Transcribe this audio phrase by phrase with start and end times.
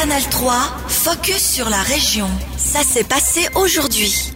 [0.00, 0.52] Canal 3,
[0.86, 2.28] focus sur la région.
[2.56, 4.32] Ça s'est passé aujourd'hui.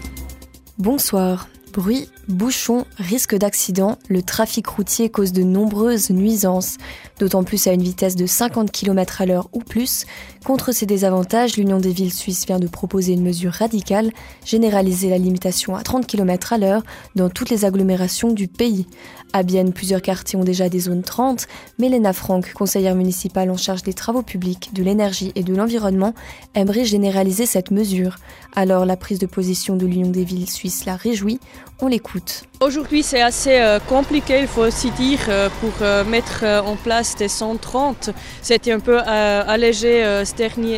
[0.76, 1.46] Bonsoir.
[1.72, 6.76] Bruit, bouchons, risque d'accident, le trafic routier cause de nombreuses nuisances,
[7.18, 10.06] d'autant plus à une vitesse de 50 km à l'heure ou plus.
[10.44, 14.12] Contre ces désavantages, l'Union des villes suisses vient de proposer une mesure radicale,
[14.44, 16.82] généraliser la limitation à 30 km à l'heure
[17.14, 18.86] dans toutes les agglomérations du pays.
[19.32, 21.46] À Bienne, plusieurs quartiers ont déjà des zones 30,
[21.78, 26.14] mais Léna Franck, conseillère municipale en charge des travaux publics, de l'énergie et de l'environnement,
[26.54, 28.16] aimerait généraliser cette mesure.
[28.54, 31.40] Alors la prise de position de l'Union des villes suisses la réjouit,
[31.80, 32.51] on l'écoute écoute.
[32.62, 37.16] Aujourd'hui c'est assez euh, compliqué, il faut aussi dire, euh, pour euh, mettre en place
[37.16, 38.10] des 130.
[38.40, 40.22] C'était un peu allégé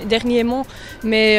[0.06, 0.64] dernièrement,
[1.02, 1.38] mais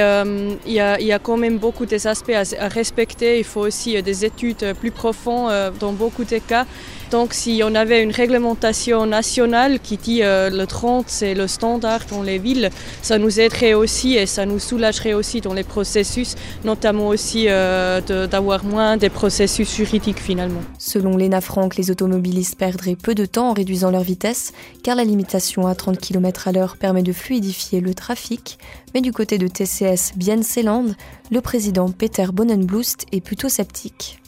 [0.68, 3.40] il y, a, quand même beaucoup des aspects à, respecter.
[3.40, 6.66] Il faut aussi des études plus profondes dans beaucoup de cas.
[7.12, 12.24] Donc si on avait une réglementation nationale qui dit le 30 c'est le standard dans
[12.24, 12.70] les villes,
[13.02, 18.64] ça nous aiderait aussi et ça nous soulagerait aussi dans les processus, notamment aussi d'avoir
[18.66, 20.35] moins des processus juridiques finalement.
[20.78, 25.04] Selon Léna Franck, les automobilistes perdraient peu de temps en réduisant leur vitesse car la
[25.04, 28.58] limitation à 30 km à l'heure permet de fluidifier le trafic.
[28.94, 30.88] Mais du côté de TCS Bien-Seeland,
[31.32, 34.20] le président Peter Bonnenblust est plutôt sceptique.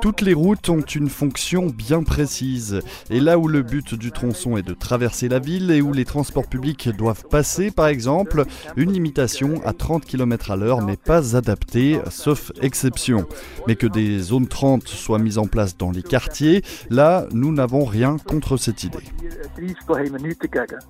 [0.00, 2.80] Toutes les routes ont une fonction bien précise.
[3.10, 6.04] Et là où le but du tronçon est de traverser la ville et où les
[6.04, 8.44] transports publics doivent passer, par exemple,
[8.76, 13.26] une limitation à 30 km à l'heure n'est pas adaptée, sauf exception.
[13.66, 17.84] Mais que des zones 30 soient mises en place dans les quartiers, là, nous n'avons
[17.84, 18.98] rien contre cette idée.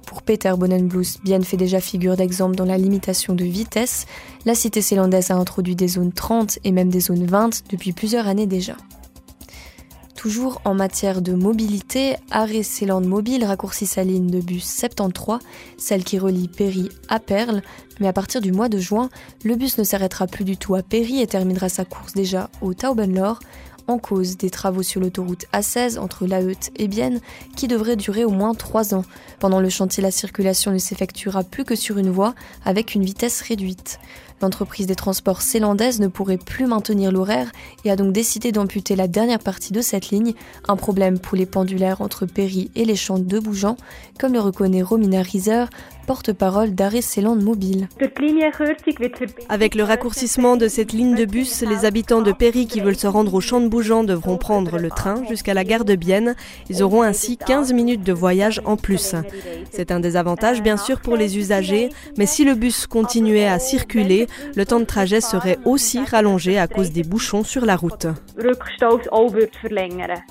[0.07, 4.07] Pour Peter Bonnenblus, Bien fait déjà figure d'exemple dans la limitation de vitesse.
[4.45, 8.27] La cité zélandaise a introduit des zones 30 et même des zones 20 depuis plusieurs
[8.27, 8.77] années déjà.
[10.17, 15.39] Toujours en matière de mobilité, Arrêt Céland Mobile raccourcit sa ligne de bus 73,
[15.79, 17.63] celle qui relie Péry à Perle,
[18.01, 19.09] mais à partir du mois de juin,
[19.45, 22.75] le bus ne s'arrêtera plus du tout à Péry et terminera sa course déjà au
[22.75, 23.39] Taubenlor,
[23.89, 26.41] en cause des travaux sur l'autoroute A16 entre La
[26.77, 27.21] et Bienne
[27.57, 29.05] qui devraient durer au moins 3 ans.
[29.39, 33.41] Pendant le chantier, la circulation ne s'effectuera plus que sur une voie avec une vitesse
[33.41, 33.99] réduite.
[34.43, 37.51] L'entreprise des transports zélandaise ne pourrait plus maintenir l'horaire
[37.85, 40.35] et a donc décidé d'amputer la dernière partie de cette ligne,
[40.69, 43.77] un problème pour les pendulaires entre Péry et les champs de Bougeant,
[44.19, 45.65] comme le reconnaît Romina Rieser,
[46.07, 47.89] porte-parole d'Arrêt Céland Mobile.
[49.49, 53.07] Avec le raccourcissement de cette ligne de bus, les habitants de Péry qui veulent se
[53.07, 56.37] rendre au champ de Bougeant devront prendre le train jusqu'à la gare de Bienne.
[56.71, 59.15] Ils auront ainsi 15 minutes de voyage en plus.
[59.71, 64.29] C'est un désavantage bien sûr pour les usagers, mais si le bus continuait à circuler,
[64.55, 68.07] le temps de trajet serait aussi rallongé à cause des bouchons sur la route.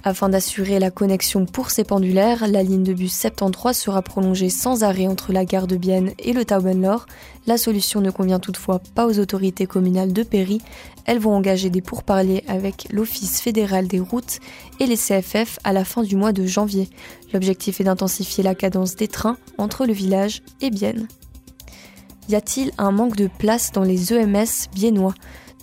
[0.03, 4.83] Afin d'assurer la connexion pour ces pendulaires, la ligne de bus 73 sera prolongée sans
[4.83, 7.05] arrêt entre la gare de Bienne et le Taubenlor.
[7.47, 10.61] La solution ne convient toutefois pas aux autorités communales de Péry.
[11.05, 14.39] Elles vont engager des pourparlers avec l'Office fédéral des routes
[14.79, 16.89] et les CFF à la fin du mois de janvier.
[17.33, 21.07] L'objectif est d'intensifier la cadence des trains entre le village et Bienne.
[22.29, 25.13] Y a-t-il un manque de place dans les EMS biennois?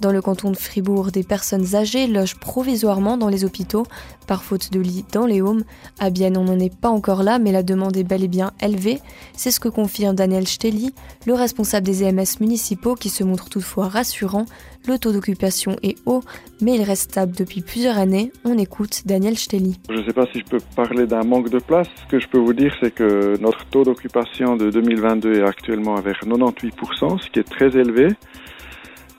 [0.02, 3.84] Dans le canton de Fribourg, des personnes âgées logent provisoirement dans les hôpitaux,
[4.26, 5.62] par faute de lits dans les homes.
[6.00, 8.50] À Bienne, on n'en est pas encore là, mais la demande est bel et bien
[8.60, 8.98] élevée.
[9.36, 10.92] C'est ce que confirme Daniel Stelly,
[11.24, 14.46] le responsable des EMS municipaux, qui se montre toutefois rassurant.
[14.88, 16.24] Le taux d'occupation est haut,
[16.60, 18.32] mais il reste stable depuis plusieurs années.
[18.44, 19.78] On écoute Daniel Stelly.
[19.88, 21.86] Je ne sais pas si je peux parler d'un manque de place.
[21.94, 25.94] Ce que je peux vous dire, c'est que notre taux d'occupation de 2022 est actuellement
[26.00, 28.08] vers 98%, ce qui est très élevé.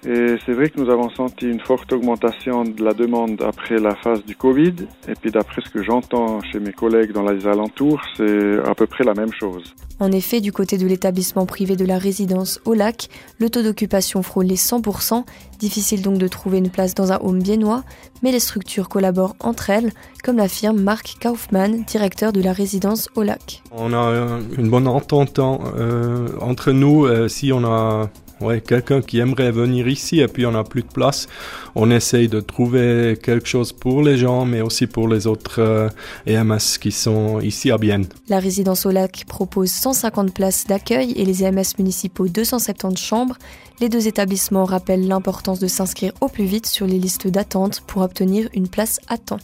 [0.05, 3.95] Et c'est vrai que nous avons senti une forte augmentation de la demande après la
[3.95, 4.75] phase du Covid.
[5.07, 8.85] Et puis d'après ce que j'entends chez mes collègues dans les alentours, c'est à peu
[8.85, 9.73] près la même chose.
[9.99, 13.07] En effet, du côté de l'établissement privé de la résidence au lac,
[13.39, 15.23] le taux d'occupation frôle les 100%.
[15.59, 17.83] Difficile donc de trouver une place dans un home biennois,
[18.21, 19.91] mais les structures collaborent entre elles,
[20.23, 23.63] comme l'affirme Marc Kaufmann, directeur de la résidence au lac.
[23.71, 27.05] On a une bonne entente euh, entre nous.
[27.05, 28.09] Euh, si on a
[28.43, 31.27] ouais, quelqu'un qui aimerait venir ici et puis on n'a plus de place,
[31.75, 35.89] on essaye de trouver quelque chose pour les gens, mais aussi pour les autres euh,
[36.27, 38.05] EMS qui sont ici à Bienne.
[38.29, 43.37] La résidence au lac propose 150 places d'accueil et les EMS municipaux 270 chambres.
[43.79, 48.01] Les deux établissements rappellent l'importance de s'inscrire au plus vite sur les listes d'attente pour
[48.01, 49.39] obtenir une place à temps.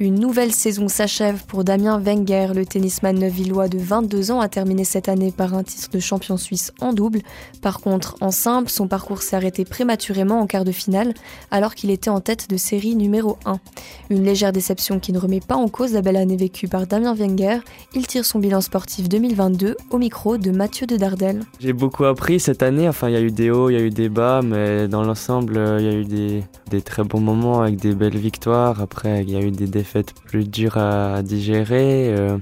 [0.00, 2.48] Une nouvelle saison s'achève pour Damien Wenger.
[2.52, 6.36] Le tennisman neuvillois de 22 ans a terminé cette année par un titre de champion
[6.36, 7.20] suisse en double.
[7.62, 11.14] Par contre, en simple, son parcours s'est arrêté prématurément en quart de finale,
[11.52, 13.60] alors qu'il était en tête de série numéro 1.
[14.10, 17.14] Une légère déception qui ne remet pas en cause la belle année vécue par Damien
[17.14, 17.58] Wenger.
[17.94, 21.44] Il tire son bilan sportif 2022 au micro de Mathieu de Dardel.
[21.60, 22.88] J'ai beaucoup appris cette année.
[22.88, 25.04] Enfin, il y a eu des hauts, il y a eu des bas, mais dans
[25.04, 28.80] l'ensemble, il y a eu des, très bons moments avec des belles victoires.
[28.80, 29.68] Après, il y a eu des
[30.26, 32.14] plus dures à digérer.
[32.14, 32.38] Euh,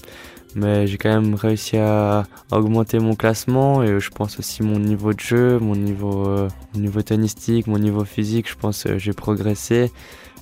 [0.54, 5.14] mais j'ai quand même réussi à augmenter mon classement et je pense aussi mon niveau
[5.14, 9.14] de jeu, mon niveau, euh, mon niveau tennistique, mon niveau physique, je pense que j'ai
[9.14, 9.90] progressé.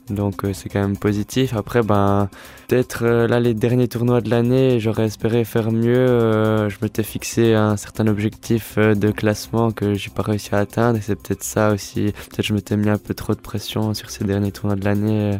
[0.08, 1.54] Donc euh, c'est quand même positif.
[1.54, 2.28] Après, ben,
[2.66, 6.68] peut-être là les derniers tournois de l'année, j'aurais espéré faire mieux.
[6.68, 11.02] je m'étais fixé un certain objectif de classement que j'ai pas réussi à atteindre et
[11.02, 12.12] c'est peut-être ça aussi.
[12.30, 15.38] Peut-être je m'étais mis un peu trop de pression sur ces derniers tournois de l'année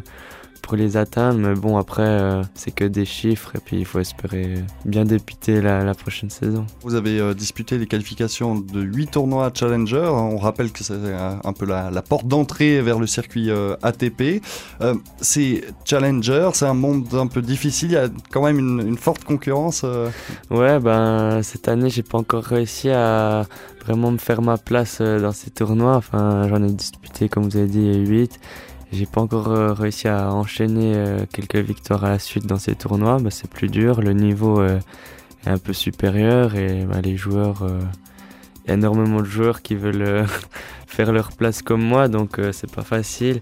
[0.61, 1.39] pour les atteindre.
[1.39, 4.55] Mais bon, après, euh, c'est que des chiffres et puis il faut espérer
[4.85, 6.65] bien débuter la, prochaine saison.
[6.83, 10.09] Vous avez euh, disputé les qualifications de 8 tournois Challenger.
[10.11, 14.41] On rappelle que c'est un peu la, porte d'entrée vers le circuit euh, ATP.
[15.19, 17.89] c'est Challenger, c'est un monde un peu difficile.
[17.89, 19.85] Il y a quand même une, forte concurrence.
[20.49, 23.45] Ouais, ben cette année, j'ai pas encore réussi à
[23.83, 25.95] vraiment me faire ma place dans ces tournois.
[25.95, 28.39] Enfin, j'en ai disputé, comme vous avez dit, 8.
[28.91, 32.75] J'ai pas encore euh, réussi à enchaîner euh, quelques victoires à la suite dans ces
[32.75, 33.19] tournois.
[33.19, 34.79] Bah, c'est plus dur, le niveau euh,
[35.45, 37.65] est un peu supérieur et bah, les joueurs,
[38.65, 40.25] il y a énormément de joueurs qui veulent
[40.87, 43.39] faire leur place comme moi, donc c'est pas facile.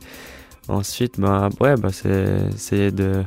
[0.67, 3.23] Ensuite, bah, ouais, bah, c'est essayer de,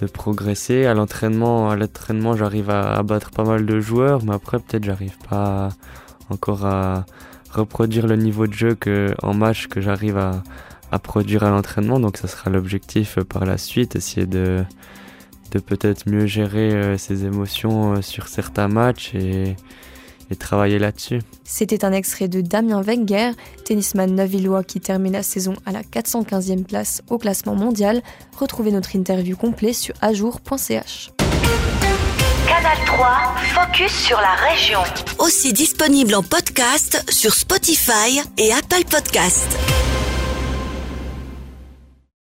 [0.00, 0.86] de progresser.
[0.86, 4.84] À l'entraînement, à l'entraînement, j'arrive à, à, battre pas mal de joueurs, mais après, peut-être,
[4.84, 5.68] j'arrive pas
[6.30, 7.04] encore à
[7.50, 10.42] reproduire le niveau de jeu que, en match que j'arrive à,
[10.92, 12.00] à produire à l'entraînement.
[12.00, 14.64] Donc ça sera l'objectif euh, par la suite, essayer de,
[15.52, 19.56] de peut-être mieux gérer euh, ses émotions euh, sur certains matchs et,
[20.30, 21.20] et travailler là-dessus.
[21.44, 23.32] C'était un extrait de Damien Wenger,
[23.64, 28.02] tennisman navillois qui termine la saison à la 415e place au classement mondial.
[28.38, 31.12] Retrouvez notre interview complète sur ajour.ch.
[32.46, 34.80] Canal 3, focus sur la région.
[35.18, 39.46] Aussi disponible en podcast sur Spotify et Apple Podcast.